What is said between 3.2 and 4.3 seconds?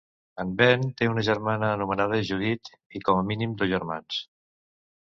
a mínim dos germans.